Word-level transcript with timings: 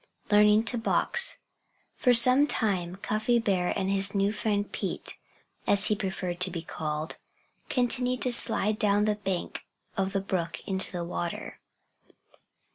XX 0.01 0.31
LEARNING 0.31 0.63
TO 0.63 0.77
BOX 0.79 1.37
For 1.95 2.11
some 2.11 2.47
time 2.47 2.95
Cuffy 2.95 3.37
Bear 3.37 3.71
and 3.77 3.87
his 3.91 4.15
new 4.15 4.31
friend 4.31 4.71
Pete, 4.71 5.19
as 5.67 5.83
he 5.85 5.95
preferred 5.95 6.39
to 6.39 6.49
be 6.49 6.63
called, 6.63 7.17
continued 7.69 8.23
to 8.23 8.31
slide 8.31 8.79
down 8.79 9.05
the 9.05 9.13
bank 9.13 9.63
of 9.95 10.13
the 10.13 10.19
brook 10.19 10.59
into 10.65 10.91
the 10.91 11.03
water. 11.05 11.59